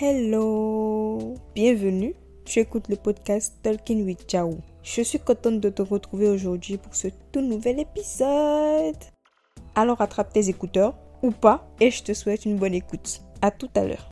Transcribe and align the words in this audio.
Hello 0.00 1.36
Bienvenue, 1.54 2.16
tu 2.44 2.58
écoutes 2.58 2.88
le 2.88 2.96
podcast 2.96 3.54
Talking 3.62 4.04
with 4.04 4.28
Jao. 4.28 4.58
Je 4.82 5.02
suis 5.02 5.20
contente 5.20 5.60
de 5.60 5.68
te 5.68 5.82
retrouver 5.82 6.28
aujourd'hui 6.28 6.78
pour 6.78 6.96
ce 6.96 7.06
tout 7.30 7.40
nouvel 7.40 7.78
épisode. 7.78 8.98
Alors 9.76 10.00
attrape 10.00 10.32
tes 10.32 10.48
écouteurs 10.48 10.96
ou 11.22 11.30
pas 11.30 11.68
et 11.78 11.92
je 11.92 12.02
te 12.02 12.12
souhaite 12.12 12.44
une 12.44 12.56
bonne 12.56 12.74
écoute. 12.74 13.20
À 13.40 13.52
tout 13.52 13.70
à 13.76 13.84
l'heure. 13.84 14.10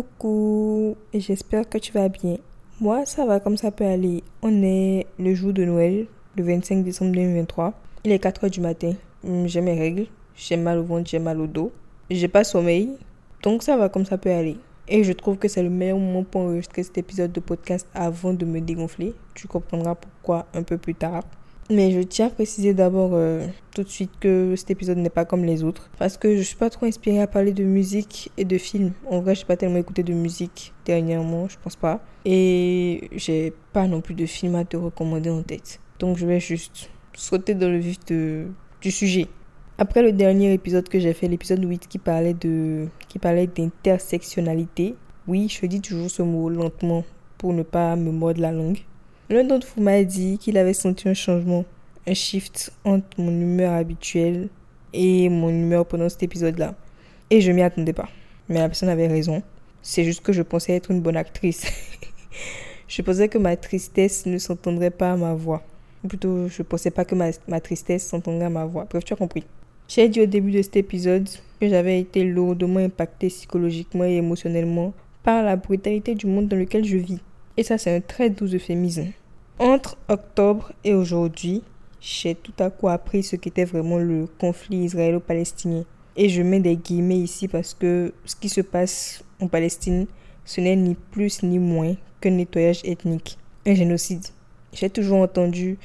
Coucou, 0.00 0.96
j'espère 1.12 1.68
que 1.68 1.76
tu 1.76 1.92
vas 1.92 2.08
bien. 2.08 2.38
Moi, 2.80 3.04
ça 3.04 3.26
va 3.26 3.38
comme 3.38 3.58
ça 3.58 3.70
peut 3.70 3.84
aller. 3.84 4.24
On 4.40 4.62
est 4.62 5.06
le 5.18 5.34
jour 5.34 5.52
de 5.52 5.62
Noël, 5.62 6.06
le 6.36 6.42
25 6.42 6.82
décembre 6.82 7.12
2023. 7.12 7.74
Il 8.04 8.12
est 8.12 8.18
4 8.18 8.44
heures 8.44 8.50
du 8.50 8.62
matin. 8.62 8.94
Hum, 9.26 9.46
j'ai 9.46 9.60
mes 9.60 9.78
règles. 9.78 10.06
J'ai 10.34 10.56
mal 10.56 10.78
au 10.78 10.84
ventre, 10.84 11.10
j'ai 11.10 11.18
mal 11.18 11.38
au 11.38 11.46
dos. 11.46 11.70
J'ai 12.08 12.28
pas 12.28 12.44
sommeil. 12.44 12.96
Donc 13.42 13.62
ça 13.62 13.76
va 13.76 13.90
comme 13.90 14.06
ça 14.06 14.16
peut 14.16 14.30
aller. 14.30 14.56
Et 14.88 15.04
je 15.04 15.12
trouve 15.12 15.36
que 15.36 15.48
c'est 15.48 15.62
le 15.62 15.68
meilleur 15.68 15.98
moment 15.98 16.24
pour 16.24 16.40
enregistrer 16.40 16.82
cet 16.82 16.96
épisode 16.96 17.32
de 17.32 17.40
podcast 17.40 17.86
avant 17.92 18.32
de 18.32 18.46
me 18.46 18.62
dégonfler. 18.62 19.12
Tu 19.34 19.48
comprendras 19.48 19.96
pourquoi 19.96 20.46
un 20.54 20.62
peu 20.62 20.78
plus 20.78 20.94
tard. 20.94 21.24
Mais 21.70 21.92
je 21.92 22.00
tiens 22.00 22.26
à 22.26 22.30
préciser 22.30 22.74
d'abord 22.74 23.10
euh, 23.12 23.46
tout 23.74 23.84
de 23.84 23.88
suite 23.88 24.10
que 24.18 24.54
cet 24.56 24.72
épisode 24.72 24.98
n'est 24.98 25.08
pas 25.08 25.24
comme 25.24 25.44
les 25.44 25.62
autres. 25.62 25.88
Parce 25.98 26.16
que 26.16 26.36
je 26.36 26.42
suis 26.42 26.56
pas 26.56 26.68
trop 26.68 26.86
inspirée 26.86 27.20
à 27.20 27.28
parler 27.28 27.52
de 27.52 27.62
musique 27.62 28.32
et 28.36 28.44
de 28.44 28.58
films. 28.58 28.92
En 29.08 29.20
vrai, 29.20 29.36
je 29.36 29.42
n'ai 29.42 29.46
pas 29.46 29.56
tellement 29.56 29.78
écouté 29.78 30.02
de 30.02 30.12
musique 30.12 30.72
dernièrement, 30.84 31.48
je 31.48 31.56
pense 31.62 31.76
pas. 31.76 32.00
Et 32.24 33.08
j'ai 33.12 33.52
pas 33.72 33.86
non 33.86 34.00
plus 34.00 34.14
de 34.14 34.26
film 34.26 34.56
à 34.56 34.64
te 34.64 34.76
recommander 34.76 35.30
en 35.30 35.42
tête. 35.42 35.78
Donc 36.00 36.16
je 36.16 36.26
vais 36.26 36.40
juste 36.40 36.90
sauter 37.14 37.54
dans 37.54 37.68
le 37.68 37.78
vif 37.78 37.98
du 38.06 38.90
sujet. 38.90 39.28
Après 39.78 40.02
le 40.02 40.12
dernier 40.12 40.52
épisode 40.52 40.88
que 40.88 40.98
j'ai 40.98 41.14
fait, 41.14 41.28
l'épisode 41.28 41.64
8 41.64 41.86
qui 41.88 41.98
parlait 41.98 42.34
de 42.34 42.88
qui 43.08 43.18
parlait 43.18 43.46
d'intersectionnalité. 43.46 44.96
Oui, 45.28 45.48
je 45.48 45.64
dis 45.66 45.80
toujours 45.80 46.10
ce 46.10 46.22
mot 46.22 46.48
lentement 46.48 47.04
pour 47.38 47.52
ne 47.52 47.62
pas 47.62 47.94
me 47.96 48.10
mordre 48.10 48.40
la 48.40 48.50
langue. 48.52 48.80
L'un 49.30 49.44
d'entre 49.44 49.68
vous 49.76 49.80
m'a 49.80 50.02
dit 50.02 50.38
qu'il 50.38 50.58
avait 50.58 50.74
senti 50.74 51.08
un 51.08 51.14
changement, 51.14 51.64
un 52.04 52.14
shift 52.14 52.72
entre 52.84 53.06
mon 53.16 53.30
humeur 53.30 53.72
habituelle 53.74 54.48
et 54.92 55.28
mon 55.28 55.50
humeur 55.50 55.86
pendant 55.86 56.08
cet 56.08 56.24
épisode-là. 56.24 56.74
Et 57.30 57.40
je 57.40 57.52
m'y 57.52 57.62
attendais 57.62 57.92
pas. 57.92 58.08
Mais 58.48 58.58
la 58.58 58.66
personne 58.66 58.88
avait 58.88 59.06
raison. 59.06 59.40
C'est 59.82 60.02
juste 60.02 60.22
que 60.22 60.32
je 60.32 60.42
pensais 60.42 60.72
être 60.72 60.90
une 60.90 61.00
bonne 61.00 61.16
actrice. 61.16 61.64
je 62.88 63.02
pensais 63.02 63.28
que 63.28 63.38
ma 63.38 63.56
tristesse 63.56 64.26
ne 64.26 64.36
s'entendrait 64.36 64.90
pas 64.90 65.12
à 65.12 65.16
ma 65.16 65.34
voix. 65.34 65.62
Ou 66.02 66.08
plutôt, 66.08 66.48
je 66.48 66.62
pensais 66.64 66.90
pas 66.90 67.04
que 67.04 67.14
ma, 67.14 67.30
ma 67.46 67.60
tristesse 67.60 68.04
s'entendrait 68.04 68.46
à 68.46 68.50
ma 68.50 68.64
voix. 68.64 68.88
Bref, 68.90 69.04
tu 69.04 69.12
as 69.12 69.16
compris. 69.16 69.44
J'ai 69.86 70.08
dit 70.08 70.22
au 70.22 70.26
début 70.26 70.50
de 70.50 70.60
cet 70.60 70.76
épisode 70.76 71.28
que 71.60 71.68
j'avais 71.68 72.00
été 72.00 72.24
lourdement 72.24 72.80
impactée 72.80 73.28
psychologiquement 73.28 74.04
et 74.04 74.16
émotionnellement 74.16 74.92
par 75.22 75.44
la 75.44 75.54
brutalité 75.54 76.16
du 76.16 76.26
monde 76.26 76.48
dans 76.48 76.56
lequel 76.56 76.84
je 76.84 76.96
vis. 76.96 77.20
Et 77.56 77.62
ça, 77.62 77.78
c'est 77.78 77.94
un 77.94 78.00
très 78.00 78.28
doux 78.28 78.52
euphémisme. 78.52 79.12
Entre 79.60 79.98
octobre 80.08 80.72
et 80.84 80.94
aujourd'hui, 80.94 81.62
j'ai 82.00 82.34
tout 82.34 82.54
à 82.58 82.70
coup 82.70 82.88
appris 82.88 83.22
ce 83.22 83.36
qu'était 83.36 83.66
vraiment 83.66 83.98
le 83.98 84.26
conflit 84.38 84.78
israélo-palestinien. 84.84 85.84
Et 86.16 86.30
je 86.30 86.40
mets 86.40 86.60
des 86.60 86.76
guillemets 86.76 87.18
ici 87.18 87.46
parce 87.46 87.74
que 87.74 88.14
ce 88.24 88.36
qui 88.36 88.48
se 88.48 88.62
passe 88.62 89.22
en 89.38 89.48
Palestine, 89.48 90.06
ce 90.46 90.62
n'est 90.62 90.76
ni 90.76 90.94
plus 90.94 91.42
ni 91.42 91.58
moins 91.58 91.94
qu'un 92.22 92.30
nettoyage 92.30 92.80
ethnique, 92.84 93.36
un 93.66 93.74
génocide. 93.74 94.24
J'ai 94.72 94.88
toujours 94.88 95.18
entendu 95.18 95.76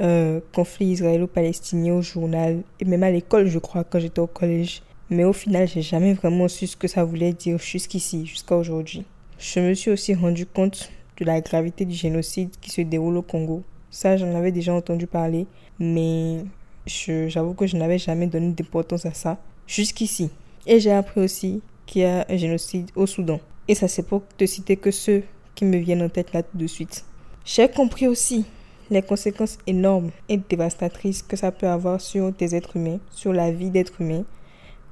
euh, 0.00 0.38
conflit 0.54 0.86
israélo-palestinien 0.86 1.94
au 1.94 2.02
journal 2.02 2.62
et 2.78 2.84
même 2.84 3.02
à 3.02 3.10
l'école, 3.10 3.48
je 3.48 3.58
crois, 3.58 3.82
quand 3.82 3.98
j'étais 3.98 4.20
au 4.20 4.28
collège. 4.28 4.82
Mais 5.10 5.24
au 5.24 5.32
final, 5.32 5.66
j'ai 5.66 5.82
jamais 5.82 6.14
vraiment 6.14 6.46
su 6.46 6.68
ce 6.68 6.76
que 6.76 6.86
ça 6.86 7.02
voulait 7.02 7.32
dire 7.32 7.58
jusqu'ici, 7.58 8.24
jusqu'à 8.24 8.56
aujourd'hui. 8.56 9.04
Je 9.40 9.58
me 9.58 9.74
suis 9.74 9.90
aussi 9.90 10.14
rendu 10.14 10.46
compte 10.46 10.92
de 11.18 11.24
la 11.24 11.40
gravité 11.40 11.84
du 11.84 11.94
génocide 11.94 12.50
qui 12.60 12.70
se 12.70 12.80
déroule 12.82 13.16
au 13.16 13.22
Congo. 13.22 13.62
Ça, 13.90 14.16
j'en 14.16 14.34
avais 14.34 14.52
déjà 14.52 14.74
entendu 14.74 15.06
parler, 15.06 15.46
mais 15.78 16.44
j'avoue 16.86 17.54
que 17.54 17.66
je 17.66 17.76
n'avais 17.76 17.98
jamais 17.98 18.26
donné 18.26 18.52
d'importance 18.52 19.06
à 19.06 19.14
ça 19.14 19.38
jusqu'ici. 19.66 20.30
Et 20.66 20.80
j'ai 20.80 20.92
appris 20.92 21.20
aussi 21.20 21.62
qu'il 21.86 22.02
y 22.02 22.04
a 22.04 22.26
un 22.28 22.36
génocide 22.36 22.90
au 22.94 23.06
Soudan. 23.06 23.40
Et 23.68 23.74
ça, 23.74 23.88
c'est 23.88 24.02
pour 24.02 24.22
te 24.36 24.44
citer 24.46 24.76
que 24.76 24.90
ceux 24.90 25.22
qui 25.54 25.64
me 25.64 25.78
viennent 25.78 26.02
en 26.02 26.08
tête 26.08 26.32
là 26.32 26.42
tout 26.42 26.56
de 26.56 26.66
suite. 26.66 27.04
J'ai 27.44 27.68
compris 27.68 28.06
aussi 28.06 28.44
les 28.90 29.02
conséquences 29.02 29.58
énormes 29.66 30.10
et 30.28 30.36
dévastatrices 30.36 31.22
que 31.22 31.36
ça 31.36 31.50
peut 31.50 31.68
avoir 31.68 32.00
sur 32.00 32.32
des 32.32 32.54
êtres 32.54 32.76
humains, 32.76 32.98
sur 33.10 33.32
la 33.32 33.50
vie 33.50 33.70
d'êtres 33.70 34.00
humains, 34.00 34.24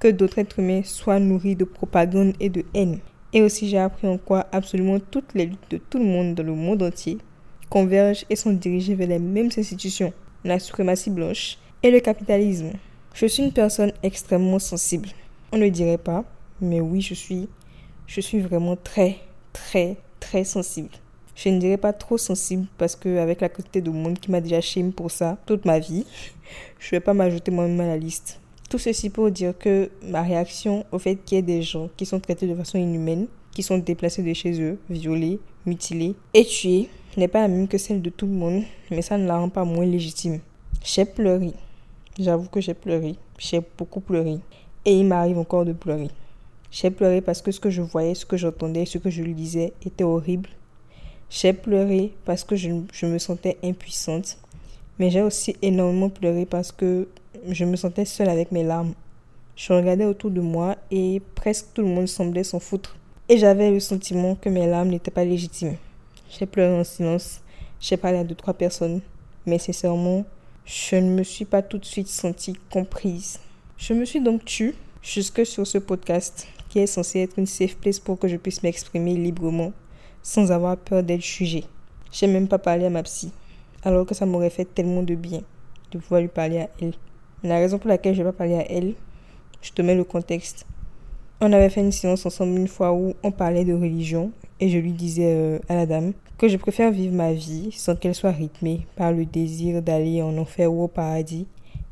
que 0.01 0.09
d'autres 0.09 0.39
êtres 0.39 0.59
humains 0.59 0.83
soient 0.85 1.21
nourris 1.21 1.56
de 1.56 1.65
propagande 1.65 2.35
et 2.41 2.49
de 2.49 2.65
haine. 2.75 2.99
Et 3.34 3.43
aussi, 3.43 3.69
j'ai 3.69 3.78
appris 3.78 4.06
en 4.06 4.17
quoi 4.17 4.47
absolument 4.53 5.00
toutes 5.00 5.34
les 5.34 5.47
luttes 5.47 5.71
de 5.71 5.78
tout 5.78 5.99
le 5.99 6.05
monde 6.05 6.37
dans 6.37 6.45
le 6.45 6.55
monde 6.55 6.84
entier 6.84 7.19
convergent 7.69 8.25
et 8.31 8.37
sont 8.37 8.53
dirigées 8.53 8.95
vers 8.95 9.09
les 9.09 9.19
mêmes 9.19 9.50
institutions, 9.56 10.12
la 10.45 10.61
suprématie 10.61 11.11
blanche 11.11 11.59
et 11.83 11.91
le 11.91 11.99
capitalisme. 11.99 12.71
Je 13.12 13.27
suis 13.27 13.43
une 13.43 13.53
personne 13.53 13.93
extrêmement 14.05 14.61
sensible. 14.61 15.09
On 15.50 15.59
ne 15.59 15.69
dirait 15.69 15.99
pas, 15.99 16.25
mais 16.61 16.81
oui, 16.81 17.00
je 17.00 17.15
suis, 17.15 17.49
je 18.06 18.21
suis 18.21 18.39
vraiment 18.39 18.77
très, 18.77 19.17
très, 19.53 19.97
très 20.21 20.44
sensible. 20.44 20.91
Je 21.34 21.49
ne 21.49 21.59
dirais 21.59 21.77
pas 21.77 21.93
trop 21.93 22.17
sensible 22.17 22.67
parce 22.78 22.94
que 22.94 23.19
avec 23.19 23.41
la 23.41 23.49
quantité 23.49 23.81
de 23.81 23.91
monde 23.91 24.21
qui 24.21 24.31
m'a 24.31 24.41
déjà 24.41 24.61
shame 24.61 24.93
pour 24.93 25.11
ça 25.11 25.39
toute 25.47 25.65
ma 25.65 25.81
vie, 25.81 26.06
je 26.78 26.87
ne 26.87 26.91
vais 26.93 27.00
pas 27.00 27.15
m'ajouter 27.15 27.50
moi-même 27.50 27.81
à 27.81 27.89
la 27.89 27.97
liste. 27.97 28.41
Tout 28.75 28.79
ceci 28.79 29.09
pour 29.09 29.31
dire 29.31 29.57
que 29.57 29.89
ma 30.03 30.23
réaction 30.23 30.85
au 30.91 30.99
fait 30.99 31.15
qu'il 31.15 31.37
y 31.37 31.39
ait 31.39 31.43
des 31.43 31.62
gens 31.62 31.89
qui 31.97 32.05
sont 32.05 32.19
traités 32.19 32.49
de 32.49 32.57
façon 32.57 32.77
inhumaine, 32.77 33.29
qui 33.53 33.62
sont 33.62 33.79
déplacés 33.79 34.25
de 34.25 34.33
chez 34.33 34.61
eux, 34.61 34.81
violés, 34.91 35.39
mutilés 35.65 36.17
et 36.35 36.45
tués, 36.45 36.89
n'est 37.17 37.29
pas 37.29 37.43
la 37.43 37.47
même 37.47 37.69
que 37.69 37.79
celle 37.79 38.03
de 38.03 38.11
tout 38.11 38.27
le 38.27 38.33
monde, 38.33 38.65
mais 38.91 39.01
ça 39.01 39.17
ne 39.17 39.29
la 39.29 39.39
rend 39.39 39.49
pas 39.49 39.62
moins 39.62 39.85
légitime. 39.87 40.41
J'ai 40.83 41.05
pleuré. 41.05 41.53
J'avoue 42.19 42.49
que 42.49 42.61
j'ai 42.61 42.75
pleuré. 42.75 43.15
J'ai 43.39 43.61
beaucoup 43.79 44.01
pleuré. 44.01 44.41
Et 44.85 44.99
il 44.99 45.06
m'arrive 45.06 45.39
encore 45.39 45.65
de 45.65 45.73
pleurer. 45.73 46.11
J'ai 46.73 46.91
pleuré 46.91 47.21
parce 47.21 47.43
que 47.43 47.53
ce 47.53 47.61
que 47.61 47.71
je 47.71 47.81
voyais, 47.81 48.17
ce 48.17 48.27
que 48.27 48.37
j'entendais, 48.37 48.87
ce 48.87 48.99
que 48.99 49.09
je 49.09 49.23
lisais 49.23 49.73
était 49.87 50.03
horrible. 50.03 50.49
J'ai 51.31 51.53
pleuré 51.53 52.12
parce 52.25 52.43
que 52.43 52.56
je, 52.56 52.71
je 52.93 53.06
me 53.06 53.19
sentais 53.19 53.56
impuissante. 53.62 54.37
Mais 54.99 55.11
j'ai 55.11 55.23
aussi 55.23 55.55
énormément 55.62 56.09
pleuré 56.09 56.45
parce 56.45 56.73
que 56.73 57.06
je 57.49 57.65
me 57.65 57.77
sentais 57.77 58.05
seule 58.05 58.28
avec 58.28 58.53
mes 58.53 58.65
larmes. 58.65 58.94
Je 59.56 59.72
regardais 59.72 60.05
autour 60.05 60.31
de 60.31 60.41
moi 60.41 60.77
et 60.91 61.21
presque 61.34 61.66
tout 61.75 61.82
le 61.82 61.88
monde 61.88 62.09
semblait 62.09 62.44
s'en 62.44 62.59
foutre. 62.59 62.97
Et 63.28 63.38
j'avais 63.38 63.71
le 63.71 63.81
sentiment 63.81 64.34
que 64.34 64.49
mes 64.49 64.66
larmes 64.66 64.88
n'étaient 64.88 65.10
pas 65.10 65.25
légitimes. 65.25 65.77
J'ai 66.31 66.47
pleuré 66.47 66.75
en 66.75 66.84
silence. 66.84 67.41
J'ai 67.81 67.97
parlé 67.97 68.19
à 68.19 68.25
deux, 68.25 68.34
trois 68.34 68.55
personnes. 68.55 69.00
Mais 69.47 69.59
sincèrement, 69.59 70.25
je 70.65 70.97
ne 70.97 71.10
me 71.10 71.22
suis 71.22 71.44
pas 71.44 71.62
tout 71.62 71.78
de 71.78 71.84
suite 71.84 72.09
sentie 72.09 72.55
comprise. 72.71 73.38
Je 73.76 73.93
me 73.93 74.05
suis 74.05 74.21
donc 74.21 74.44
tue 74.44 74.75
jusque 75.03 75.44
sur 75.44 75.66
ce 75.66 75.78
podcast 75.78 76.47
qui 76.69 76.78
est 76.78 76.87
censé 76.87 77.21
être 77.21 77.38
une 77.38 77.47
safe 77.47 77.76
place 77.76 78.00
pour 78.00 78.19
que 78.19 78.28
je 78.28 78.37
puisse 78.37 78.62
m'exprimer 78.62 79.15
librement 79.15 79.72
sans 80.22 80.50
avoir 80.50 80.76
peur 80.76 81.03
d'être 81.03 81.25
jugée. 81.25 81.65
J'ai 82.11 82.26
même 82.26 82.49
pas 82.49 82.59
parlé 82.59 82.87
à 82.87 82.91
ma 82.91 83.03
psy, 83.03 83.31
alors 83.82 84.06
que 84.06 84.14
ça 84.14 84.25
m'aurait 84.25 84.50
fait 84.50 84.64
tellement 84.64 85.02
de 85.02 85.14
bien 85.14 85.43
de 85.93 85.99
pouvoir 85.99 86.23
lui 86.23 86.29
parler 86.29 86.61
à 86.61 86.70
elle. 86.81 86.94
La 87.44 87.58
raison 87.58 87.79
pour 87.79 87.88
laquelle 87.88 88.14
je 88.14 88.23
vais 88.23 88.31
pas 88.31 88.38
parler 88.38 88.55
à 88.55 88.73
elle, 88.73 88.94
je 89.61 89.70
te 89.70 89.82
mets 89.82 89.94
le 89.94 90.05
contexte. 90.05 90.64
On 91.43 91.52
avait 91.52 91.69
fait 91.69 91.82
une 91.82 91.93
séance 91.93 92.25
ensemble 92.25 92.56
une 92.56 92.69
fois 92.69 92.94
où 92.94 93.12
on 93.23 93.31
parlait 93.32 93.67
de 93.67 93.75
religion 93.75 94.32
et 94.61 94.70
je 94.70 94.79
lui 94.79 94.93
disais 94.93 95.35
euh, 95.35 95.58
à 95.69 95.75
la 95.75 95.85
dame 95.85 96.14
que 96.38 96.49
je 96.49 96.56
préfère 96.56 96.91
vivre 96.91 97.14
ma 97.14 97.35
vie 97.35 97.70
sans 97.70 97.96
qu'elle 97.96 98.14
soit 98.14 98.31
rythmée 98.31 98.87
par 98.96 99.12
le 99.12 99.26
désir 99.26 99.82
d'aller 99.82 100.23
en 100.23 100.38
enfer 100.38 100.73
ou 100.73 100.85
au 100.85 100.88
paradis 100.88 101.46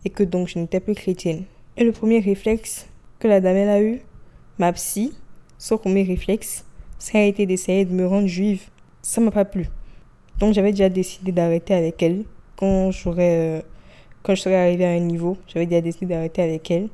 et 0.07 0.09
que 0.09 0.23
donc 0.23 0.49
je 0.49 0.59
n'étais 0.59 0.81
plus 0.81 0.95
chrétienne. 0.95 1.43
Et 1.77 1.85
le 1.85 1.93
premier 1.93 2.21
réflexe 2.21 2.89
que 3.19 3.29
la 3.29 3.43
dame 3.43 3.57
elle 3.57 3.69
a 3.69 3.83
eu, 3.83 4.01
ma 4.57 4.73
psy, 4.73 5.13
son 5.59 5.77
premier 5.77 6.03
réflexe, 6.03 6.65
ça 6.99 7.19
a 7.19 7.23
été 7.25 7.45
d'essayer 7.45 7.85
de 7.85 7.93
me 7.93 8.07
rendre 8.07 8.27
juive. 8.27 8.71
Ça 9.03 9.21
m'a 9.21 9.31
pas 9.31 9.45
plu. 9.45 9.69
Donc 10.39 10.55
j'avais 10.55 10.71
déjà 10.71 10.89
décidé 10.89 11.31
d'arrêter 11.31 11.75
avec 11.75 12.03
elle 12.03 12.25
quand 12.57 12.91
j'aurais 12.91 13.59
euh, 13.59 13.63
quand 14.23 14.35
je 14.35 14.43
serais 14.43 14.57
arrivée 14.57 14.85
à 14.85 14.91
un 14.91 15.01
niveau, 15.01 15.37
j'avais 15.49 15.67
déjà 15.67 15.81
décidé 15.81 16.07
d'arrêter 16.07 16.43
avec 16.43 16.71
elle, 16.71 16.89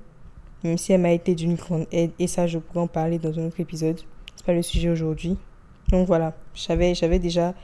même 0.64 0.78
si 0.78 0.92
elle 0.92 1.00
m'a 1.00 1.12
été 1.12 1.34
d'une 1.34 1.54
grande 1.54 1.86
aide, 1.92 2.10
et 2.18 2.26
ça, 2.26 2.46
je 2.46 2.58
pourrais 2.58 2.80
en 2.80 2.86
parler 2.86 3.18
dans 3.18 3.38
un 3.38 3.46
autre 3.46 3.60
épisode. 3.60 4.00
C'est 4.36 4.46
pas 4.46 4.54
le 4.54 4.62
sujet 4.62 4.88
aujourd'hui. 4.88 5.36
Donc 5.90 6.06
voilà, 6.06 6.34
j'avais, 6.54 6.94
j'avais 6.94 7.18
déjà 7.18 7.54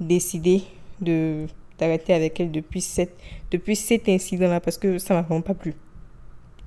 décidé 0.00 0.62
d'arrêter 1.00 2.14
avec 2.14 2.38
elle 2.40 2.50
depuis, 2.50 2.80
cette, 2.80 3.16
depuis 3.50 3.76
cet 3.76 4.08
incident-là 4.08 4.60
parce 4.60 4.78
que 4.78 4.98
ça 4.98 5.14
m'a 5.14 5.22
vraiment 5.22 5.42
pas 5.42 5.54
plu. 5.54 5.74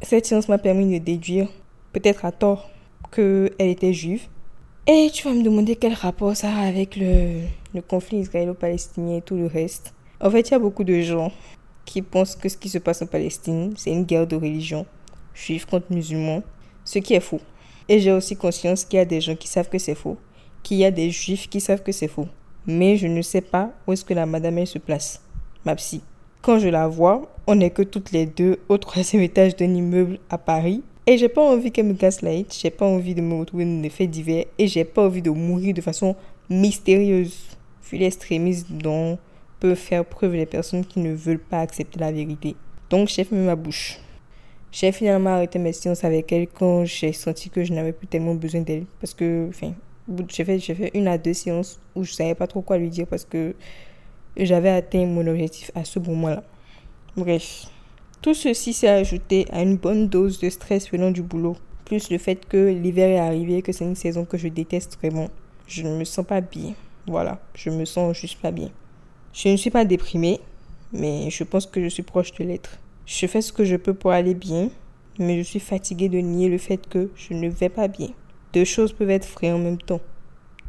Cette 0.01 0.25
séance 0.25 0.47
m'a 0.47 0.57
permis 0.57 0.99
de 0.99 1.03
déduire, 1.03 1.49
peut-être 1.91 2.25
à 2.25 2.31
tort, 2.31 2.69
qu'elle 3.11 3.51
était 3.59 3.93
juive. 3.93 4.27
Et 4.85 5.09
tu 5.11 5.27
vas 5.27 5.33
me 5.33 5.43
demander 5.43 5.75
quel 5.75 5.93
rapport 5.93 6.35
ça 6.35 6.49
a 6.49 6.67
avec 6.67 6.95
le, 6.95 7.41
le 7.73 7.81
conflit 7.81 8.19
israélo-palestinien 8.19 9.17
et 9.17 9.21
tout 9.21 9.35
le 9.35 9.47
reste. 9.47 9.93
En 10.21 10.29
fait, 10.29 10.49
il 10.49 10.51
y 10.51 10.55
a 10.55 10.59
beaucoup 10.59 10.83
de 10.83 11.01
gens 11.01 11.31
qui 11.87 12.01
pensent 12.01 12.35
que 12.35 12.49
ce 12.49 12.57
qui 12.57 12.69
se 12.69 12.77
passe 12.77 13.01
en 13.01 13.07
Palestine, 13.07 13.73
c'est 13.77 13.91
une 13.91 14.03
guerre 14.03 14.27
de 14.27 14.35
religion, 14.35 14.85
juifs 15.33 15.65
contre 15.65 15.91
musulmans, 15.91 16.43
ce 16.83 16.99
qui 16.99 17.13
est 17.13 17.21
faux. 17.21 17.39
Et 17.89 17.99
j'ai 17.99 18.11
aussi 18.11 18.35
conscience 18.35 18.83
qu'il 18.83 18.97
y 18.97 19.01
a 19.01 19.05
des 19.05 19.21
gens 19.21 19.35
qui 19.35 19.47
savent 19.47 19.69
que 19.69 19.79
c'est 19.79 19.95
faux, 19.95 20.17
qu'il 20.61 20.77
y 20.77 20.85
a 20.85 20.91
des 20.91 21.09
juifs 21.09 21.49
qui 21.49 21.61
savent 21.61 21.81
que 21.81 21.93
c'est 21.93 22.09
faux. 22.09 22.27
Mais 22.67 22.97
je 22.97 23.07
ne 23.07 23.21
sais 23.21 23.41
pas 23.41 23.71
où 23.87 23.93
est-ce 23.93 24.03
que 24.03 24.13
la 24.13 24.25
madame 24.25 24.57
elle 24.57 24.67
se 24.67 24.77
place, 24.77 25.21
ma 25.65 25.75
psy. 25.75 26.01
Quand 26.41 26.59
je 26.59 26.67
la 26.67 26.89
vois, 26.89 27.33
on 27.47 27.55
n'est 27.55 27.69
que 27.69 27.81
toutes 27.81 28.11
les 28.11 28.25
deux 28.25 28.59
au 28.67 28.77
troisième 28.77 29.23
étage 29.29 29.55
d'un 29.55 29.73
immeuble 29.73 30.19
à 30.29 30.37
Paris. 30.37 30.83
Et 31.05 31.17
j'ai 31.17 31.29
pas 31.29 31.41
envie 31.41 31.71
qu'elle 31.71 31.85
me 31.85 31.93
gaslight, 31.93 32.53
j'ai 32.61 32.69
pas 32.69 32.85
envie 32.85 33.15
de 33.15 33.21
me 33.21 33.35
retrouver 33.35 33.63
dans 33.63 33.81
des 33.81 33.89
faits 33.89 34.11
divers 34.11 34.43
et 34.59 34.67
j'ai 34.67 34.83
pas 34.83 35.05
envie 35.05 35.21
de 35.21 35.29
mourir 35.29 35.73
de 35.73 35.79
façon 35.79 36.17
mystérieuse. 36.49 37.37
Vu 37.89 37.97
l'extrémisme 37.97 38.77
dont 38.77 39.17
peuvent 39.59 39.75
faire 39.75 40.05
preuve 40.05 40.35
les 40.35 40.45
personnes 40.45 40.85
qui 40.85 40.99
ne 40.99 41.13
veulent 41.13 41.39
pas 41.39 41.61
accepter 41.61 41.99
la 41.99 42.11
vérité. 42.11 42.55
Donc 42.89 43.09
j'ai 43.09 43.23
fermé 43.23 43.45
ma 43.45 43.55
bouche. 43.55 43.99
J'ai 44.71 44.91
finalement 44.91 45.31
arrêté 45.31 45.59
mes 45.59 45.73
séances 45.73 46.03
avec 46.03 46.31
elle 46.31 46.47
quand 46.47 46.85
j'ai 46.85 47.13
senti 47.13 47.49
que 47.49 47.63
je 47.63 47.73
n'avais 47.73 47.93
plus 47.93 48.07
tellement 48.07 48.35
besoin 48.35 48.61
d'elle. 48.61 48.85
Parce 48.99 49.13
que, 49.13 49.47
enfin, 49.49 49.73
j'ai 50.27 50.43
fait, 50.43 50.59
j'ai 50.59 50.75
fait 50.75 50.91
une 50.93 51.07
à 51.07 51.17
deux 51.17 51.33
séances 51.33 51.79
où 51.95 52.03
je 52.03 52.11
savais 52.11 52.35
pas 52.35 52.47
trop 52.47 52.61
quoi 52.61 52.77
lui 52.77 52.89
dire 52.89 53.07
parce 53.07 53.25
que 53.25 53.55
j'avais 54.35 54.69
atteint 54.69 55.05
mon 55.05 55.25
objectif 55.25 55.71
à 55.73 55.83
ce 55.83 55.99
moment-là. 55.99 56.43
Bref, 57.15 57.65
tout 58.21 58.33
ceci 58.33 58.73
s'est 58.73 58.87
ajouté 58.87 59.45
à 59.51 59.61
une 59.61 59.77
bonne 59.77 60.07
dose 60.07 60.39
de 60.39 60.49
stress 60.49 60.91
venant 60.91 61.11
du 61.11 61.23
boulot. 61.23 61.55
Plus 61.85 62.09
le 62.11 62.17
fait 62.17 62.47
que 62.47 62.69
l'hiver 62.69 63.09
est 63.09 63.19
arrivé, 63.19 63.61
que 63.61 63.71
c'est 63.71 63.85
une 63.85 63.95
saison 63.95 64.25
que 64.25 64.37
je 64.37 64.47
déteste 64.49 64.97
vraiment. 65.01 65.29
Je 65.67 65.83
ne 65.83 65.97
me 65.97 66.03
sens 66.03 66.25
pas 66.25 66.41
bien. 66.41 66.73
Voilà, 67.07 67.39
je 67.55 67.69
me 67.69 67.85
sens 67.85 68.17
juste 68.17 68.39
pas 68.41 68.51
bien. 68.51 68.69
Je 69.39 69.49
ne 69.49 69.55
suis 69.55 69.69
pas 69.69 69.85
déprimée, 69.85 70.39
mais 70.91 71.29
je 71.29 71.43
pense 71.43 71.67
que 71.67 71.79
je 71.83 71.89
suis 71.89 72.01
proche 72.01 72.33
de 72.33 72.43
l'être. 72.43 72.79
Je 73.05 73.27
fais 73.27 73.43
ce 73.43 73.53
que 73.53 73.65
je 73.65 73.75
peux 73.75 73.93
pour 73.93 74.09
aller 74.09 74.33
bien, 74.33 74.71
mais 75.19 75.37
je 75.37 75.43
suis 75.43 75.59
fatiguée 75.59 76.09
de 76.09 76.17
nier 76.17 76.49
le 76.49 76.57
fait 76.57 76.89
que 76.89 77.11
je 77.15 77.35
ne 77.35 77.47
vais 77.47 77.69
pas 77.69 77.87
bien. 77.87 78.07
Deux 78.51 78.65
choses 78.65 78.93
peuvent 78.93 79.11
être 79.11 79.29
vraies 79.29 79.51
en 79.51 79.59
même 79.59 79.77
temps. 79.77 80.01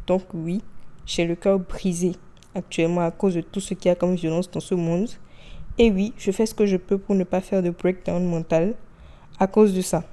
Donc 0.05 0.21
oui, 0.35 0.61
j'ai 1.07 1.25
le 1.25 1.33
cœur 1.33 1.57
brisé 1.57 2.11
actuellement 2.53 3.01
à 3.01 3.09
cause 3.09 3.33
de 3.33 3.41
tout 3.41 3.59
ce 3.59 3.73
qu'il 3.73 3.89
y 3.89 3.91
a 3.91 3.95
comme 3.95 4.13
violence 4.13 4.51
dans 4.51 4.59
ce 4.59 4.75
monde. 4.75 5.09
Et 5.79 5.89
oui, 5.89 6.13
je 6.19 6.29
fais 6.29 6.45
ce 6.45 6.53
que 6.53 6.67
je 6.67 6.77
peux 6.77 6.99
pour 6.99 7.15
ne 7.15 7.23
pas 7.23 7.41
faire 7.41 7.63
de 7.63 7.71
breakdown 7.71 8.23
mental 8.23 8.75
à 9.39 9.47
cause 9.47 9.73
de 9.73 9.81
ça. 9.81 10.03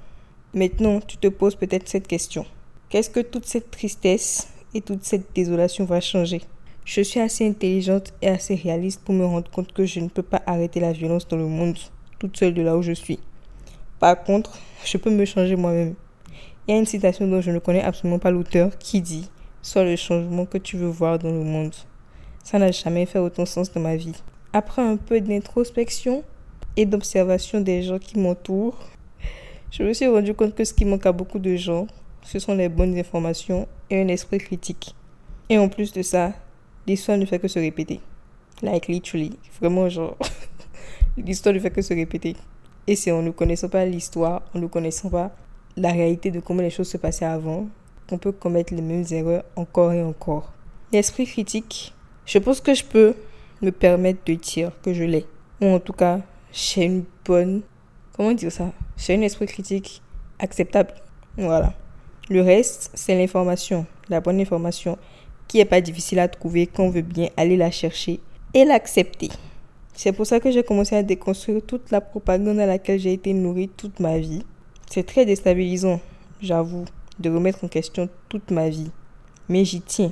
Maintenant, 0.55 0.99
tu 0.99 1.17
te 1.17 1.27
poses 1.27 1.53
peut-être 1.53 1.87
cette 1.87 2.07
question. 2.07 2.43
Qu'est-ce 2.89 3.11
que 3.11 3.19
toute 3.19 3.45
cette 3.45 3.69
tristesse 3.69 4.47
et 4.73 4.81
toute 4.81 5.03
cette 5.03 5.35
désolation 5.35 5.85
va 5.85 6.01
changer? 6.01 6.41
Je 6.87 7.01
suis 7.01 7.19
assez 7.19 7.45
intelligente 7.45 8.13
et 8.21 8.29
assez 8.29 8.55
réaliste 8.55 9.01
pour 9.03 9.13
me 9.13 9.25
rendre 9.25 9.51
compte 9.51 9.73
que 9.73 9.85
je 9.85 9.99
ne 9.99 10.07
peux 10.07 10.23
pas 10.23 10.41
arrêter 10.45 10.79
la 10.79 10.93
violence 10.93 11.27
dans 11.27 11.35
le 11.35 11.45
monde 11.45 11.77
toute 12.17 12.37
seule 12.37 12.53
de 12.53 12.61
là 12.61 12.77
où 12.77 12.81
je 12.81 12.93
suis. 12.93 13.19
Par 13.99 14.23
contre, 14.23 14.57
je 14.85 14.95
peux 14.95 15.09
me 15.09 15.25
changer 15.25 15.57
moi-même. 15.57 15.95
Il 16.65 16.73
y 16.73 16.77
a 16.77 16.79
une 16.79 16.85
citation 16.85 17.27
dont 17.27 17.41
je 17.41 17.51
ne 17.51 17.59
connais 17.59 17.81
absolument 17.81 18.19
pas 18.19 18.31
l'auteur 18.31 18.77
qui 18.77 19.01
dit 19.01 19.29
Sois 19.61 19.83
le 19.83 19.97
changement 19.97 20.45
que 20.45 20.57
tu 20.57 20.77
veux 20.77 20.87
voir 20.87 21.19
dans 21.19 21.29
le 21.29 21.43
monde. 21.43 21.75
Ça 22.41 22.57
n'a 22.57 22.71
jamais 22.71 23.05
fait 23.05 23.19
autant 23.19 23.45
sens 23.45 23.69
dans 23.73 23.81
ma 23.81 23.97
vie. 23.97 24.15
Après 24.53 24.81
un 24.81 24.95
peu 24.95 25.19
d'introspection 25.19 26.23
et 26.77 26.85
d'observation 26.85 27.59
des 27.59 27.83
gens 27.83 27.99
qui 27.99 28.17
m'entourent, 28.17 28.79
je 29.71 29.83
me 29.83 29.91
suis 29.91 30.07
rendu 30.07 30.33
compte 30.33 30.55
que 30.55 30.63
ce 30.63 30.73
qui 30.73 30.85
manque 30.85 31.05
à 31.05 31.11
beaucoup 31.11 31.39
de 31.39 31.57
gens, 31.57 31.85
ce 32.23 32.39
sont 32.39 32.55
les 32.55 32.69
bonnes 32.69 32.97
informations 32.97 33.67
et 33.89 34.01
un 34.01 34.07
esprit 34.07 34.37
critique. 34.37 34.95
Et 35.49 35.57
en 35.57 35.67
plus 35.67 35.91
de 35.91 36.01
ça, 36.01 36.31
l'histoire 36.87 37.17
ne 37.17 37.25
fait 37.25 37.39
que 37.39 37.47
se 37.47 37.59
répéter. 37.59 37.99
Like 38.61 38.87
literally. 38.87 39.37
Vraiment, 39.59 39.89
genre, 39.89 40.17
l'histoire 41.17 41.53
ne 41.53 41.59
fait 41.59 41.69
que 41.69 41.81
se 41.81 41.93
répéter. 41.93 42.35
Et 42.87 42.95
c'est 42.95 43.11
en 43.11 43.21
ne 43.21 43.31
connaissant 43.31 43.69
pas 43.69 43.85
l'histoire, 43.85 44.41
en 44.55 44.59
ne 44.59 44.67
connaissant 44.67 45.09
pas 45.09 45.31
la 45.75 45.91
réalité 45.91 46.31
de 46.31 46.39
comment 46.39 46.61
les 46.61 46.69
choses 46.69 46.87
se 46.87 46.97
passaient 46.97 47.25
avant, 47.25 47.67
qu'on 48.09 48.17
peut 48.17 48.31
commettre 48.31 48.73
les 48.73 48.81
mêmes 48.81 49.05
erreurs 49.11 49.43
encore 49.55 49.91
et 49.91 50.01
encore. 50.01 50.53
L'esprit 50.91 51.25
critique, 51.25 51.93
je 52.25 52.39
pense 52.39 52.61
que 52.61 52.73
je 52.73 52.83
peux 52.83 53.13
me 53.61 53.71
permettre 53.71 54.19
de 54.25 54.33
dire 54.35 54.71
que 54.81 54.93
je 54.93 55.03
l'ai. 55.03 55.25
Ou 55.61 55.65
en 55.65 55.79
tout 55.79 55.93
cas, 55.93 56.21
j'ai 56.51 56.85
une 56.85 57.03
bonne. 57.25 57.61
Comment 58.15 58.31
dire 58.31 58.51
ça? 58.51 58.71
J'ai 58.95 59.15
un 59.15 59.21
esprit 59.21 59.45
critique 59.45 60.01
acceptable. 60.39 60.93
Voilà. 61.37 61.73
Le 62.29 62.41
reste, 62.41 62.89
c'est 62.93 63.15
l'information, 63.15 63.85
la 64.09 64.21
bonne 64.21 64.39
information 64.39 64.97
qui 65.47 65.57
n'est 65.57 65.65
pas 65.65 65.81
difficile 65.81 66.19
à 66.19 66.27
trouver 66.27 66.67
quand 66.67 66.83
on 66.83 66.89
veut 66.89 67.01
bien 67.01 67.29
aller 67.37 67.57
la 67.57 67.71
chercher 67.71 68.19
et 68.53 68.65
l'accepter. 68.65 69.29
C'est 69.93 70.11
pour 70.11 70.27
ça 70.27 70.39
que 70.39 70.51
j'ai 70.51 70.63
commencé 70.63 70.95
à 70.95 71.03
déconstruire 71.03 71.61
toute 71.65 71.89
la 71.89 72.01
propagande 72.01 72.59
à 72.59 72.65
laquelle 72.65 72.99
j'ai 72.99 73.13
été 73.13 73.33
nourrie 73.33 73.69
toute 73.69 73.99
ma 73.99 74.19
vie. 74.19 74.43
C'est 74.89 75.05
très 75.05 75.25
déstabilisant, 75.25 75.99
j'avoue, 76.41 76.85
de 77.19 77.29
remettre 77.29 77.63
en 77.63 77.67
question 77.67 78.07
toute 78.29 78.51
ma 78.51 78.69
vie. 78.69 78.91
Mais 79.49 79.65
j'y 79.65 79.81
tiens. 79.81 80.11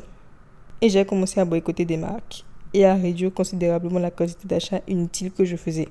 Et 0.81 0.89
j'ai 0.89 1.05
commencé 1.05 1.39
à 1.39 1.45
boycotter 1.45 1.85
des 1.85 1.97
marques 1.97 2.43
et 2.73 2.85
à 2.85 2.95
réduire 2.95 3.33
considérablement 3.33 3.99
la 3.99 4.11
quantité 4.11 4.47
d'achats 4.47 4.81
inutiles 4.87 5.31
que 5.31 5.45
je 5.45 5.55
faisais. 5.55 5.87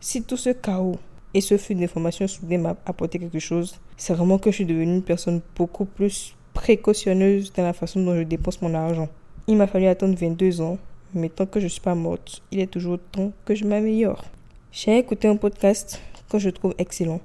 Si 0.00 0.22
tout 0.22 0.36
ce 0.36 0.50
chaos 0.50 0.96
et 1.34 1.40
ce 1.40 1.56
flux 1.58 1.74
d'informations 1.74 2.26
soudain 2.26 2.58
m'a 2.58 2.76
apporté 2.86 3.18
quelque 3.18 3.38
chose, 3.38 3.78
c'est 3.96 4.14
vraiment 4.14 4.38
que 4.38 4.50
je 4.50 4.56
suis 4.56 4.64
devenue 4.64 4.94
une 4.94 5.02
personne 5.02 5.40
beaucoup 5.54 5.84
plus 5.84 6.34
précautionneuse 6.56 7.52
dans 7.52 7.62
la 7.62 7.74
façon 7.74 8.02
dont 8.02 8.16
je 8.16 8.22
dépense 8.22 8.62
mon 8.62 8.72
argent. 8.72 9.08
Il 9.46 9.56
m'a 9.56 9.66
fallu 9.66 9.86
attendre 9.86 10.16
22 10.16 10.62
ans, 10.62 10.78
mais 11.12 11.28
tant 11.28 11.44
que 11.44 11.60
je 11.60 11.66
ne 11.66 11.68
suis 11.68 11.82
pas 11.82 11.94
morte, 11.94 12.42
il 12.50 12.60
est 12.60 12.66
toujours 12.66 12.98
temps 13.12 13.30
que 13.44 13.54
je 13.54 13.66
m'améliore. 13.66 14.24
J'ai 14.72 14.96
écouté 14.98 15.28
un 15.28 15.36
podcast 15.36 16.00
que 16.30 16.38
je 16.38 16.48
trouve 16.48 16.74
excellent, 16.78 17.20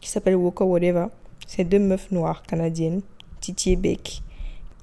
qui 0.00 0.08
s'appelle 0.08 0.36
Walker 0.36 0.64
Whatever. 0.64 1.06
C'est 1.46 1.64
deux 1.64 1.78
meufs 1.78 2.10
noires 2.10 2.42
canadiennes, 2.42 3.02
Titi 3.40 3.72
et 3.72 3.76
Beck, 3.76 4.22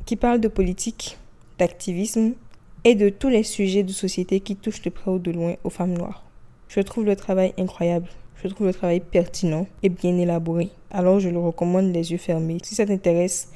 qui 0.05 0.15
parlent 0.15 0.39
de 0.39 0.47
politique, 0.47 1.17
d'activisme 1.57 2.33
et 2.83 2.93
de 2.93 3.09
tous 3.09 3.29
les 3.29 3.43
sujets 3.43 3.83
de 3.83 3.91
société 3.91 4.39
qui 4.39 4.55
touchent 4.55 4.83
de 4.83 4.91
près 4.91 5.09
ou 5.09 5.19
de 5.19 5.31
loin 5.31 5.55
aux 5.63 5.71
femmes 5.71 5.97
noires. 5.97 6.23
Je 6.67 6.79
trouve 6.81 7.05
le 7.05 7.15
travail 7.15 7.53
incroyable. 7.57 8.07
Je 8.41 8.47
trouve 8.47 8.67
le 8.67 8.73
travail 8.73 9.01
pertinent 9.01 9.65
et 9.83 9.89
bien 9.89 10.15
élaboré. 10.17 10.69
Alors 10.91 11.19
je 11.19 11.27
le 11.27 11.39
recommande 11.39 11.91
les 11.91 12.11
yeux 12.11 12.17
fermés. 12.17 12.59
Si 12.63 12.75
ça 12.75 12.85
t'intéresse, 12.85 13.49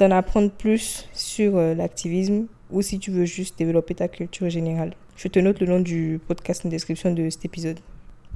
d'en 0.00 0.10
apprendre 0.12 0.50
plus 0.50 1.06
sur 1.12 1.56
euh, 1.56 1.74
l'activisme 1.74 2.46
ou 2.70 2.80
si 2.80 2.98
tu 2.98 3.10
veux 3.10 3.26
juste 3.26 3.58
développer 3.58 3.94
ta 3.94 4.08
culture 4.08 4.48
générale. 4.48 4.94
Je 5.16 5.28
te 5.28 5.38
note 5.38 5.60
le 5.60 5.66
nom 5.66 5.80
du 5.80 6.18
podcast 6.26 6.64
en 6.64 6.70
description 6.70 7.12
de 7.12 7.28
cet 7.28 7.44
épisode. 7.44 7.78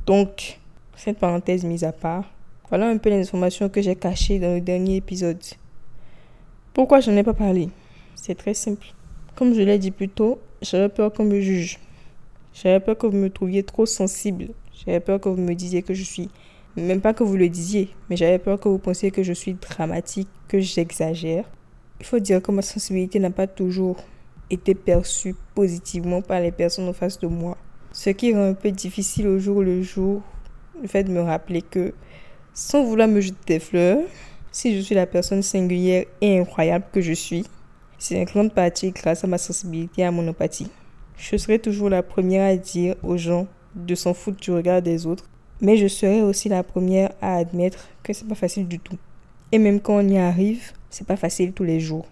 Donc, 0.06 0.60
cette 0.94 1.18
parenthèse 1.18 1.64
mise 1.64 1.84
à 1.84 1.92
part, 1.92 2.24
voilà 2.68 2.88
un 2.88 2.98
peu 2.98 3.08
les 3.08 3.20
informations 3.20 3.70
que 3.70 3.80
j'ai 3.80 3.96
cachées 3.96 4.38
dans 4.38 4.54
le 4.54 4.60
dernier 4.60 4.96
épisode. 4.96 5.42
Pourquoi 6.74 7.00
je 7.00 7.10
n'en 7.10 7.16
ai 7.16 7.22
pas 7.22 7.32
parlé? 7.32 7.70
C'est 8.14 8.34
très 8.34 8.54
simple. 8.54 8.88
Comme 9.34 9.54
je 9.54 9.62
l'ai 9.62 9.78
dit 9.78 9.90
plus 9.90 10.10
tôt, 10.10 10.40
j'avais 10.60 10.90
peur 10.90 11.12
qu'on 11.12 11.24
me 11.24 11.40
juge. 11.40 11.78
J'avais 12.52 12.80
peur 12.80 12.98
que 12.98 13.06
vous 13.06 13.16
me 13.16 13.30
trouviez 13.30 13.62
trop 13.62 13.86
sensible. 13.86 14.48
J'avais 14.84 15.00
peur 15.00 15.18
que 15.18 15.30
vous 15.30 15.40
me 15.40 15.54
disiez 15.54 15.82
que 15.82 15.94
je 15.94 16.02
suis 16.02 16.28
même 16.76 17.00
pas 17.00 17.14
que 17.14 17.22
vous 17.22 17.36
le 17.36 17.48
disiez, 17.48 17.90
mais 18.08 18.16
j'avais 18.16 18.38
peur 18.38 18.58
que 18.58 18.68
vous 18.68 18.78
pensiez 18.78 19.10
que 19.10 19.22
je 19.22 19.32
suis 19.32 19.54
dramatique, 19.54 20.28
que 20.48 20.58
j'exagère. 20.58 21.44
Il 22.00 22.06
faut 22.06 22.18
dire 22.18 22.42
que 22.42 22.50
ma 22.50 22.62
sensibilité 22.62 23.18
n'a 23.20 23.30
pas 23.30 23.46
toujours 23.46 23.96
été 24.50 24.74
perçue 24.74 25.34
positivement 25.54 26.20
par 26.20 26.40
les 26.40 26.52
personnes 26.52 26.88
en 26.88 26.92
face 26.92 27.18
de 27.18 27.26
moi. 27.26 27.56
Ce 27.92 28.10
qui 28.10 28.34
rend 28.34 28.50
un 28.50 28.54
peu 28.54 28.72
difficile 28.72 29.28
au 29.28 29.38
jour 29.38 29.62
le 29.62 29.82
jour 29.82 30.22
le 30.82 30.88
fait 30.88 31.04
de 31.04 31.12
me 31.12 31.20
rappeler 31.20 31.62
que, 31.62 31.94
sans 32.52 32.84
vouloir 32.84 33.06
me 33.06 33.20
jeter 33.20 33.36
des 33.46 33.60
fleurs, 33.60 34.02
si 34.50 34.76
je 34.76 34.80
suis 34.80 34.94
la 34.94 35.06
personne 35.06 35.42
singulière 35.42 36.04
et 36.20 36.38
incroyable 36.38 36.86
que 36.92 37.00
je 37.00 37.12
suis, 37.12 37.44
c'est 37.98 38.18
une 38.18 38.24
grande 38.24 38.52
partie 38.52 38.90
grâce 38.90 39.24
à 39.24 39.28
ma 39.28 39.38
sensibilité 39.38 40.02
et 40.02 40.04
à 40.04 40.10
mon 40.10 40.26
empathie. 40.26 40.70
Je 41.16 41.36
serai 41.36 41.60
toujours 41.60 41.88
la 41.88 42.02
première 42.02 42.50
à 42.50 42.56
dire 42.56 42.96
aux 43.02 43.16
gens 43.16 43.46
de 43.76 43.94
s'en 43.94 44.14
foutre 44.14 44.40
du 44.40 44.50
regard 44.50 44.82
des 44.82 45.06
autres 45.06 45.24
mais 45.64 45.78
je 45.78 45.88
serai 45.88 46.20
aussi 46.20 46.50
la 46.50 46.62
première 46.62 47.10
à 47.22 47.36
admettre 47.36 47.88
que 48.02 48.12
c'est 48.12 48.28
pas 48.28 48.34
facile 48.34 48.68
du 48.68 48.78
tout. 48.78 48.98
Et 49.50 49.58
même 49.58 49.80
quand 49.80 49.96
on 49.96 50.06
y 50.06 50.18
arrive, 50.18 50.72
c'est 50.90 51.06
pas 51.06 51.16
facile 51.16 51.52
tous 51.52 51.64
les 51.64 51.80
jours. 51.80 52.04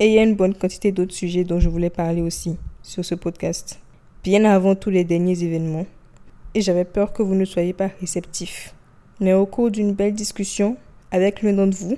Et 0.00 0.08
il 0.08 0.12
y 0.12 0.18
a 0.18 0.24
une 0.24 0.34
bonne 0.34 0.54
quantité 0.54 0.90
d'autres 0.90 1.14
sujets 1.14 1.44
dont 1.44 1.60
je 1.60 1.68
voulais 1.68 1.88
parler 1.88 2.20
aussi 2.20 2.56
sur 2.82 3.04
ce 3.04 3.14
podcast, 3.14 3.78
bien 4.24 4.44
avant 4.44 4.74
tous 4.74 4.90
les 4.90 5.04
derniers 5.04 5.40
événements. 5.44 5.86
Et 6.54 6.62
j'avais 6.62 6.84
peur 6.84 7.12
que 7.12 7.22
vous 7.22 7.36
ne 7.36 7.44
soyez 7.44 7.72
pas 7.72 7.90
réceptifs. 8.00 8.74
Mais 9.20 9.34
au 9.34 9.46
cours 9.46 9.70
d'une 9.70 9.92
belle 9.92 10.14
discussion 10.14 10.76
avec 11.12 11.42
l'un 11.42 11.52
d'entre 11.52 11.76
vous, 11.76 11.96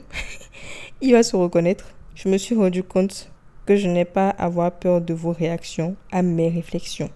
il 1.01 1.13
va 1.13 1.23
se 1.23 1.37
reconnaître, 1.37 1.87
je 2.15 2.29
me 2.29 2.37
suis 2.37 2.55
rendu 2.55 2.83
compte 2.83 3.31
que 3.65 3.77
je 3.77 3.89
n'ai 3.89 4.05
pas 4.05 4.29
à 4.29 4.45
avoir 4.45 4.71
peur 4.71 5.01
de 5.01 5.15
vos 5.15 5.33
réactions 5.33 5.97
à 6.11 6.21
mes 6.21 6.51
réflexions. 6.51 7.09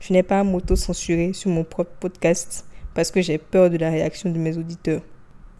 Je 0.00 0.12
n'ai 0.12 0.24
pas 0.24 0.40
à 0.40 0.44
m'auto-censurer 0.44 1.32
sur 1.34 1.50
mon 1.50 1.62
propre 1.62 1.92
podcast 2.00 2.64
parce 2.94 3.10
que 3.10 3.22
j'ai 3.22 3.38
peur 3.38 3.70
de 3.70 3.76
la 3.76 3.90
réaction 3.90 4.30
de 4.30 4.38
mes 4.38 4.56
auditeurs. 4.56 5.00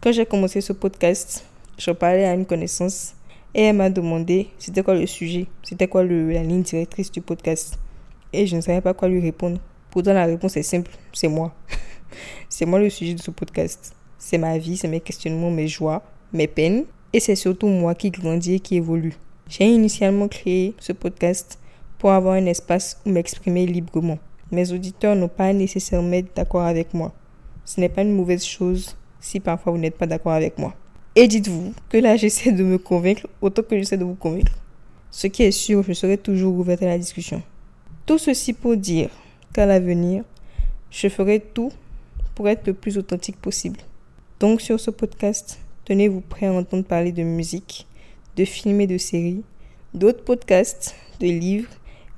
Quand 0.01 0.11
j'ai 0.11 0.25
commencé 0.25 0.61
ce 0.61 0.73
podcast, 0.73 1.45
je 1.77 1.91
parlais 1.91 2.25
à 2.25 2.33
une 2.33 2.45
connaissance 2.45 3.15
Et 3.55 3.63
elle 3.63 3.75
m'a 3.75 3.89
demandé 3.89 4.49
c'était 4.57 4.83
quoi 4.83 4.95
le 4.95 5.05
sujet, 5.05 5.47
c'était 5.61 5.87
quoi 5.87 6.03
la 6.03 6.43
ligne 6.43 6.63
directrice 6.63 7.11
du 7.11 7.21
podcast. 7.21 7.77
Et 8.31 8.47
je 8.47 8.55
ne 8.55 8.61
savais 8.61 8.81
pas 8.81 8.93
quoi 8.93 9.07
lui 9.07 9.21
répondre. 9.21 9.59
Pourtant, 9.91 10.13
la 10.13 10.25
réponse 10.25 10.57
est 10.57 10.63
simple, 10.63 10.91
c'est 11.13 11.27
moi. 11.27 11.53
c'est 12.49 12.65
moi 12.65 12.79
le 12.79 12.89
sujet 12.89 13.13
de 13.13 13.21
ce 13.21 13.29
podcast. 13.29 13.95
C'est 14.17 14.39
ma 14.39 14.57
vie, 14.57 14.75
c'est 14.75 14.87
mes 14.87 15.01
questionnements, 15.01 15.51
mes 15.51 15.67
joies, 15.67 16.01
mes 16.31 16.47
peines. 16.47 16.85
Et 17.13 17.19
c'est 17.19 17.35
surtout 17.35 17.67
moi 17.67 17.93
qui 17.93 18.09
grandis 18.09 18.55
et 18.55 18.59
qui 18.59 18.77
évolue. 18.77 19.13
J'ai 19.47 19.65
initialement 19.65 20.27
créé 20.27 20.73
ce 20.79 20.93
podcast 20.93 21.59
pour 21.99 22.11
avoir 22.11 22.33
un 22.33 22.45
espace 22.47 22.99
où 23.05 23.09
m'exprimer 23.11 23.67
librement. 23.67 24.17
Mes 24.51 24.71
auditeurs 24.71 25.15
n'ont 25.15 25.27
pas 25.27 25.53
nécessairement 25.53 26.21
d'accord 26.35 26.63
avec 26.63 26.93
moi. 26.93 27.13
Ce 27.65 27.79
n'est 27.79 27.89
pas 27.89 28.01
une 28.01 28.15
mauvaise 28.15 28.43
chose 28.43 28.95
si 29.19 29.39
parfois 29.39 29.71
vous 29.71 29.77
n'êtes 29.77 29.97
pas 29.97 30.07
d'accord 30.07 30.33
avec 30.33 30.57
moi. 30.57 30.73
Et 31.15 31.27
dites-vous 31.27 31.73
que 31.89 31.97
là, 31.97 32.15
j'essaie 32.17 32.51
de 32.51 32.63
me 32.63 32.77
convaincre 32.77 33.27
autant 33.41 33.63
que 33.63 33.77
j'essaie 33.77 33.97
de 33.97 34.03
vous 34.03 34.15
convaincre. 34.15 34.53
Ce 35.11 35.27
qui 35.27 35.43
est 35.43 35.51
sûr, 35.51 35.83
je 35.83 35.93
serai 35.93 36.17
toujours 36.17 36.55
ouverte 36.55 36.81
à 36.81 36.87
la 36.87 36.97
discussion. 36.97 37.41
Tout 38.05 38.17
ceci 38.17 38.53
pour 38.53 38.75
dire 38.75 39.09
qu'à 39.53 39.65
l'avenir, 39.65 40.23
je 40.89 41.07
ferai 41.07 41.39
tout 41.39 41.71
pour 42.35 42.49
être 42.49 42.67
le 42.67 42.73
plus 42.73 42.97
authentique 42.97 43.37
possible. 43.37 43.79
Donc 44.39 44.59
sur 44.59 44.79
ce 44.79 44.91
podcast, 44.91 45.59
tenez-vous 45.85 46.21
prêt 46.21 46.47
à 46.47 46.53
entendre 46.53 46.83
parler 46.83 47.11
de 47.11 47.23
musique, 47.23 47.87
de 48.35 48.43
films 48.43 48.81
et 48.81 48.87
de 48.87 48.97
séries, 48.97 49.43
d'autres 49.93 50.23
podcasts, 50.23 50.95
de 51.19 51.27
livres, 51.27 51.69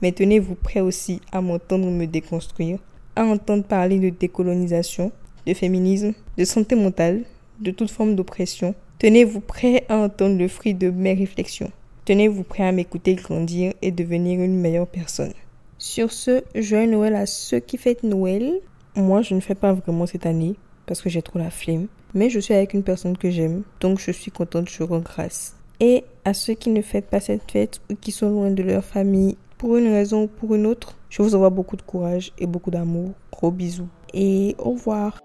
mais 0.01 0.11
tenez-vous 0.11 0.55
prêt 0.55 0.79
aussi 0.79 1.21
à 1.31 1.41
m'entendre 1.41 1.89
me 1.91 2.05
déconstruire, 2.05 2.79
à 3.15 3.25
entendre 3.25 3.63
parler 3.63 3.99
de 3.99 4.09
décolonisation, 4.09 5.11
de 5.45 5.53
féminisme, 5.53 6.13
de 6.37 6.45
santé 6.45 6.75
mentale, 6.75 7.23
de 7.59 7.71
toute 7.71 7.91
forme 7.91 8.15
d'oppression. 8.15 8.75
Tenez-vous 8.99 9.41
prêt 9.41 9.85
à 9.89 9.97
entendre 9.97 10.37
le 10.37 10.47
fruit 10.47 10.73
de 10.73 10.89
mes 10.89 11.13
réflexions. 11.13 11.71
Tenez-vous 12.05 12.43
prêt 12.43 12.63
à 12.63 12.71
m'écouter 12.71 13.15
grandir 13.15 13.73
et 13.81 13.91
devenir 13.91 14.39
une 14.41 14.59
meilleure 14.59 14.87
personne. 14.87 15.33
Sur 15.77 16.11
ce, 16.11 16.43
joyeux 16.55 16.89
Noël 16.89 17.15
à 17.15 17.25
ceux 17.25 17.59
qui 17.59 17.77
fêtent 17.77 18.03
Noël. 18.03 18.59
Moi, 18.95 19.21
je 19.21 19.35
ne 19.35 19.39
fais 19.39 19.55
pas 19.55 19.73
vraiment 19.73 20.05
cette 20.05 20.25
année 20.25 20.55
parce 20.85 21.01
que 21.01 21.09
j'ai 21.09 21.21
trop 21.21 21.39
la 21.39 21.49
flemme. 21.49 21.87
Mais 22.13 22.29
je 22.29 22.39
suis 22.39 22.53
avec 22.53 22.73
une 22.73 22.83
personne 22.83 23.17
que 23.17 23.29
j'aime, 23.29 23.63
donc 23.81 23.99
je 23.99 24.11
suis 24.11 24.31
contente, 24.31 24.69
je 24.69 24.83
rends 24.83 24.99
grâce. 24.99 25.57
Et 25.81 26.05
à 26.23 26.33
ceux 26.33 26.53
qui 26.53 26.69
ne 26.69 26.81
fêtent 26.81 27.09
pas 27.09 27.19
cette 27.19 27.51
fête 27.51 27.81
ou 27.91 27.95
qui 27.95 28.11
sont 28.13 28.29
loin 28.29 28.51
de 28.51 28.63
leur 28.63 28.85
famille 28.85 29.35
pour 29.57 29.75
une 29.75 29.89
raison 29.89 30.23
ou 30.23 30.27
pour 30.27 30.55
une 30.55 30.65
autre, 30.65 30.97
je 31.09 31.21
vous 31.21 31.35
envoie 31.35 31.49
beaucoup 31.49 31.75
de 31.75 31.81
courage 31.81 32.31
et 32.39 32.45
beaucoup 32.45 32.71
d'amour. 32.71 33.11
Gros 33.31 33.51
bisous 33.51 33.89
et 34.13 34.55
au 34.57 34.71
revoir. 34.71 35.19